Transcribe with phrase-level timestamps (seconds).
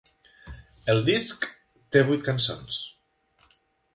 [0.93, 1.45] El disc
[1.97, 2.79] té vuit cançons.